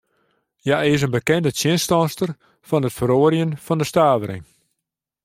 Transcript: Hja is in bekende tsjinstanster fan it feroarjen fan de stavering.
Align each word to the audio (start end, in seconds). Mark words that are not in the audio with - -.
Hja 0.63 0.77
is 0.93 1.01
in 1.05 1.13
bekende 1.17 1.51
tsjinstanster 1.53 2.29
fan 2.67 2.87
it 2.87 2.97
feroarjen 2.99 3.51
fan 3.65 3.79
de 3.81 3.87
stavering. 3.91 4.43